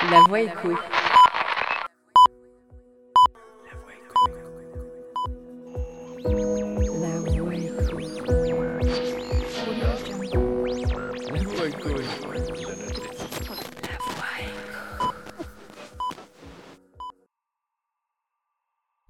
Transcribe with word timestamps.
La 0.00 0.22
voix 0.28 0.40
écho. 0.40 0.68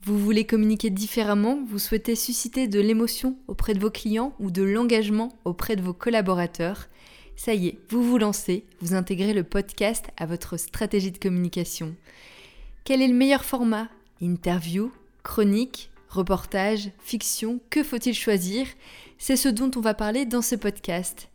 Vous 0.00 0.18
voulez 0.18 0.46
communiquer 0.46 0.88
différemment, 0.88 1.62
vous 1.68 1.78
souhaitez 1.78 2.16
susciter 2.16 2.66
de 2.66 2.80
l'émotion 2.80 3.36
auprès 3.46 3.74
de 3.74 3.78
vos 3.80 3.90
clients 3.90 4.34
ou 4.40 4.50
de 4.50 4.62
l'engagement 4.62 5.28
auprès 5.44 5.76
de 5.76 5.82
vos 5.82 5.92
collaborateurs. 5.92 6.88
Ça 7.38 7.54
y 7.54 7.68
est, 7.68 7.78
vous 7.88 8.02
vous 8.02 8.18
lancez, 8.18 8.64
vous 8.80 8.94
intégrez 8.94 9.32
le 9.32 9.44
podcast 9.44 10.06
à 10.16 10.26
votre 10.26 10.56
stratégie 10.56 11.12
de 11.12 11.18
communication. 11.18 11.94
Quel 12.82 13.00
est 13.00 13.06
le 13.06 13.14
meilleur 13.14 13.44
format? 13.44 13.86
Interview, 14.20 14.90
chronique, 15.22 15.92
reportage, 16.08 16.90
fiction, 16.98 17.60
que 17.70 17.84
faut-il 17.84 18.12
choisir? 18.12 18.66
C'est 19.18 19.36
ce 19.36 19.48
dont 19.48 19.70
on 19.76 19.80
va 19.80 19.94
parler 19.94 20.26
dans 20.26 20.42
ce 20.42 20.56
podcast. 20.56 21.28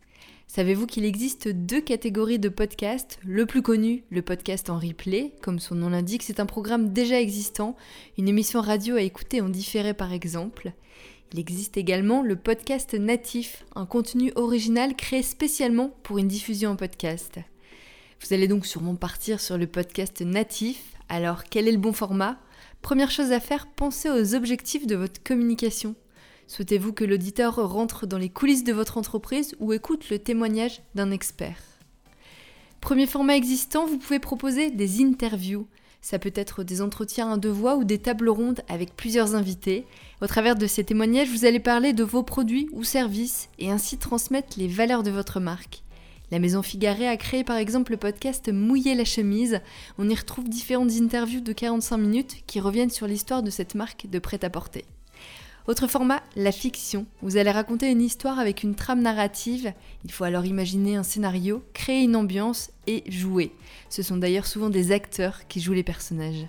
Savez-vous 0.46 0.86
qu'il 0.86 1.06
existe 1.06 1.48
deux 1.48 1.80
catégories 1.80 2.38
de 2.38 2.50
podcasts? 2.50 3.18
Le 3.24 3.46
plus 3.46 3.62
connu, 3.62 4.04
le 4.10 4.20
podcast 4.20 4.68
en 4.68 4.78
replay, 4.78 5.32
comme 5.40 5.58
son 5.58 5.74
nom 5.74 5.88
l'indique, 5.88 6.22
c'est 6.22 6.38
un 6.38 6.44
programme 6.44 6.92
déjà 6.92 7.18
existant, 7.18 7.76
une 8.18 8.28
émission 8.28 8.60
radio 8.60 8.96
à 8.96 9.00
écouter 9.00 9.40
en 9.40 9.48
différé 9.48 9.94
par 9.94 10.12
exemple. 10.12 10.74
Il 11.32 11.38
existe 11.38 11.76
également 11.76 12.22
le 12.22 12.36
podcast 12.36 12.94
natif, 12.94 13.64
un 13.74 13.86
contenu 13.86 14.32
original 14.36 14.94
créé 14.94 15.22
spécialement 15.22 15.90
pour 16.02 16.18
une 16.18 16.28
diffusion 16.28 16.70
en 16.70 16.76
podcast. 16.76 17.38
Vous 18.20 18.32
allez 18.32 18.48
donc 18.48 18.66
sûrement 18.66 18.94
partir 18.94 19.40
sur 19.40 19.58
le 19.58 19.66
podcast 19.66 20.20
natif. 20.20 20.94
Alors, 21.08 21.44
quel 21.44 21.68
est 21.68 21.72
le 21.72 21.78
bon 21.78 21.92
format? 21.92 22.38
Première 22.82 23.10
chose 23.10 23.32
à 23.32 23.40
faire, 23.40 23.66
pensez 23.66 24.10
aux 24.10 24.34
objectifs 24.34 24.86
de 24.86 24.96
votre 24.96 25.22
communication. 25.22 25.94
Souhaitez-vous 26.46 26.92
que 26.92 27.04
l'auditeur 27.04 27.56
rentre 27.56 28.06
dans 28.06 28.18
les 28.18 28.28
coulisses 28.28 28.64
de 28.64 28.72
votre 28.72 28.98
entreprise 28.98 29.56
ou 29.58 29.72
écoute 29.72 30.10
le 30.10 30.18
témoignage 30.18 30.82
d'un 30.94 31.10
expert? 31.10 31.58
Premier 32.80 33.06
format 33.06 33.36
existant, 33.36 33.86
vous 33.86 33.96
pouvez 33.96 34.18
proposer 34.18 34.70
des 34.70 35.02
interviews. 35.02 35.66
Ça 36.04 36.18
peut 36.18 36.34
être 36.34 36.64
des 36.64 36.82
entretiens 36.82 37.32
à 37.32 37.38
deux 37.38 37.48
voix 37.48 37.76
ou 37.76 37.84
des 37.84 37.96
tables 37.96 38.28
rondes 38.28 38.60
avec 38.68 38.94
plusieurs 38.94 39.34
invités. 39.34 39.86
Au 40.20 40.26
travers 40.26 40.54
de 40.54 40.66
ces 40.66 40.84
témoignages, 40.84 41.30
vous 41.30 41.46
allez 41.46 41.60
parler 41.60 41.94
de 41.94 42.04
vos 42.04 42.22
produits 42.22 42.68
ou 42.72 42.84
services 42.84 43.48
et 43.58 43.70
ainsi 43.70 43.96
transmettre 43.96 44.58
les 44.58 44.68
valeurs 44.68 45.02
de 45.02 45.10
votre 45.10 45.40
marque. 45.40 45.82
La 46.30 46.40
Maison 46.40 46.60
Figaré 46.60 47.08
a 47.08 47.16
créé 47.16 47.42
par 47.42 47.56
exemple 47.56 47.92
le 47.92 47.96
podcast 47.96 48.52
Mouiller 48.52 48.94
la 48.94 49.06
chemise. 49.06 49.62
On 49.96 50.10
y 50.10 50.14
retrouve 50.14 50.46
différentes 50.46 50.92
interviews 50.92 51.40
de 51.40 51.52
45 51.54 51.96
minutes 51.96 52.36
qui 52.46 52.60
reviennent 52.60 52.90
sur 52.90 53.06
l'histoire 53.06 53.42
de 53.42 53.48
cette 53.48 53.74
marque 53.74 54.06
de 54.06 54.18
prêt-à-porter. 54.18 54.84
Autre 55.66 55.86
format, 55.86 56.22
la 56.36 56.52
fiction. 56.52 57.06
Vous 57.22 57.38
allez 57.38 57.50
raconter 57.50 57.90
une 57.90 58.02
histoire 58.02 58.38
avec 58.38 58.62
une 58.62 58.74
trame 58.74 59.00
narrative. 59.00 59.72
Il 60.04 60.12
faut 60.12 60.24
alors 60.24 60.44
imaginer 60.44 60.96
un 60.96 61.02
scénario, 61.02 61.64
créer 61.72 62.02
une 62.02 62.16
ambiance 62.16 62.70
et 62.86 63.02
jouer. 63.10 63.50
Ce 63.88 64.02
sont 64.02 64.18
d'ailleurs 64.18 64.46
souvent 64.46 64.68
des 64.68 64.92
acteurs 64.92 65.48
qui 65.48 65.62
jouent 65.62 65.72
les 65.72 65.82
personnages. 65.82 66.46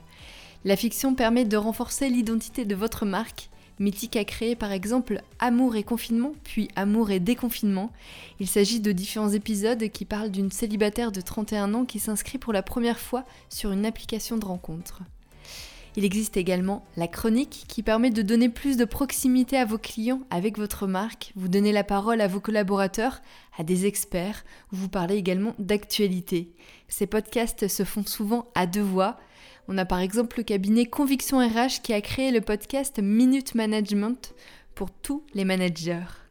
La 0.66 0.76
fiction 0.76 1.16
permet 1.16 1.46
de 1.46 1.56
renforcer 1.56 2.10
l'identité 2.10 2.66
de 2.66 2.76
votre 2.76 3.06
marque. 3.06 3.50
Mythique 3.80 4.18
a 4.18 4.26
créé 4.26 4.54
par 4.54 4.74
exemple 4.74 5.22
Amour 5.40 5.78
et 5.78 5.84
confinement, 5.84 6.34
puis 6.44 6.68
Amour 6.76 7.10
et 7.10 7.22
déconfinement. 7.22 7.94
Il 8.42 8.50
s'agit 8.50 8.82
de 8.82 8.92
différents 8.92 9.32
épisodes 9.32 9.90
qui 9.92 10.04
parlent 10.04 10.32
d'une 10.32 10.52
célibataire 10.52 11.14
de 11.14 11.22
31 11.22 11.74
ans 11.74 11.86
qui 11.86 12.00
s'inscrit 12.00 12.38
pour 12.38 12.52
la 12.52 12.64
première 12.64 13.00
fois 13.00 13.24
sur 13.50 13.72
une 13.72 13.86
application 13.86 14.36
de 14.36 14.46
rencontre. 14.46 15.04
Il 15.98 16.04
existe 16.04 16.36
également 16.36 16.86
la 16.98 17.08
chronique 17.08 17.64
qui 17.70 17.82
permet 17.82 18.10
de 18.10 18.22
donner 18.22 18.50
plus 18.50 18.76
de 18.76 18.84
proximité 18.84 19.58
à 19.58 19.64
vos 19.64 19.78
clients 19.78 20.22
avec 20.30 20.58
votre 20.58 20.88
marque. 20.88 21.32
Vous 21.36 21.48
donnez 21.48 21.72
la 21.72 21.86
parole 21.86 22.20
à 22.20 22.28
vos 22.28 22.42
collaborateurs, 22.42 23.22
à 23.58 23.64
des 23.64 23.86
experts, 23.86 24.44
vous 24.72 24.90
parlez 24.90 25.16
également 25.16 25.56
d'actualité. 25.58 26.52
Ces 26.90 27.08
podcasts 27.08 27.70
se 27.70 27.84
font 27.84 28.06
souvent 28.06 28.48
à 28.56 28.68
deux 28.68 28.82
voix. 28.82 29.18
On 29.70 29.78
a 29.78 29.86
par 29.86 30.00
exemple 30.00 30.38
le 30.38 30.44
cabinet 30.44 30.86
Conviction 30.86 31.40
RH 31.40 31.82
qui 31.82 31.94
a 31.94 32.02
créé 32.02 32.32
le 32.32 32.42
podcast 32.42 33.00
Minute 33.02 33.56
Management 33.56 34.36
pour 34.76 34.92
tous 34.92 35.24
les 35.34 35.46
managers. 35.46 36.25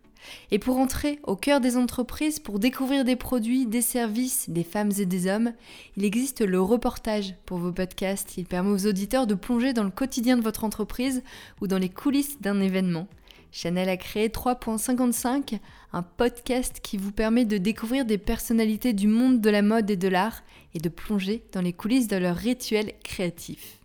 Et 0.50 0.58
pour 0.58 0.78
entrer 0.78 1.18
au 1.24 1.36
cœur 1.36 1.60
des 1.60 1.76
entreprises, 1.76 2.38
pour 2.38 2.58
découvrir 2.58 3.04
des 3.04 3.16
produits, 3.16 3.66
des 3.66 3.82
services, 3.82 4.48
des 4.48 4.64
femmes 4.64 4.92
et 4.98 5.06
des 5.06 5.30
hommes, 5.30 5.52
il 5.96 6.04
existe 6.04 6.40
le 6.40 6.60
reportage 6.60 7.34
pour 7.46 7.58
vos 7.58 7.72
podcasts. 7.72 8.36
Il 8.36 8.46
permet 8.46 8.70
aux 8.70 8.86
auditeurs 8.86 9.26
de 9.26 9.34
plonger 9.34 9.72
dans 9.72 9.84
le 9.84 9.90
quotidien 9.90 10.36
de 10.36 10.42
votre 10.42 10.64
entreprise 10.64 11.22
ou 11.60 11.66
dans 11.66 11.78
les 11.78 11.88
coulisses 11.88 12.40
d'un 12.40 12.60
événement. 12.60 13.08
Chanel 13.52 13.88
a 13.88 13.96
créé 13.96 14.28
3.55, 14.28 15.60
un 15.92 16.02
podcast 16.02 16.80
qui 16.82 16.96
vous 16.96 17.12
permet 17.12 17.44
de 17.44 17.56
découvrir 17.56 18.04
des 18.04 18.18
personnalités 18.18 18.92
du 18.92 19.06
monde 19.06 19.40
de 19.40 19.50
la 19.50 19.62
mode 19.62 19.88
et 19.90 19.96
de 19.96 20.08
l'art 20.08 20.42
et 20.74 20.80
de 20.80 20.88
plonger 20.88 21.44
dans 21.52 21.60
les 21.60 21.72
coulisses 21.72 22.08
de 22.08 22.16
leurs 22.16 22.36
rituels 22.36 22.94
créatifs. 23.04 23.78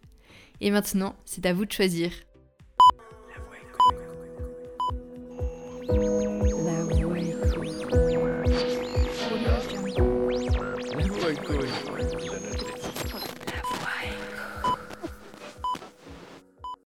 Et 0.59 0.71
maintenant, 0.71 1.15
c'est 1.23 1.45
à 1.45 1.53
vous 1.53 1.65
de 1.65 1.71
choisir. 1.71 2.11
Thank 11.97 12.23
you. 12.23 12.28